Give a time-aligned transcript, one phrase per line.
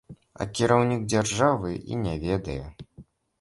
[0.45, 2.59] А кіраўнік дзяржавы і не ведае!